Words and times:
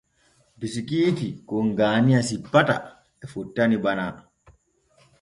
Bisikiiti 0.61 1.27
kon 1.47 1.69
Gaaniya 1.79 2.21
simpata 2.29 2.75
e 3.23 3.25
fottani 3.31 3.77
Bana. 3.83 4.07